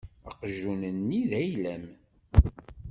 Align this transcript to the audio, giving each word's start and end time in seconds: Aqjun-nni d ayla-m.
Aqjun-nni 0.29 1.21
d 1.29 1.31
ayla-m. 1.41 1.85